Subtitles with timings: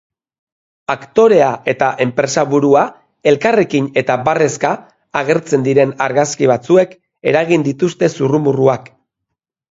[0.91, 2.85] Aktorea eta enpresaburua
[3.31, 4.71] elkarrekin eta barrezka
[5.21, 6.95] agertzen diren argazki batzuek
[7.33, 8.89] eragin dituzte zurrumurruak.